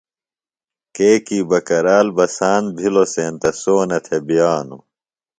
کیکی 0.95 1.39
بکرال 1.49 2.07
بساند 2.17 2.65
بِھلوۡ 2.77 3.09
سینتہ 3.13 3.49
سونہ 3.61 3.99
تھےۡ 4.05 4.23
بئانوۡ 4.27 4.83